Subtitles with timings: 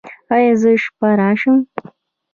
[0.33, 1.57] ایا زه شپه راشم؟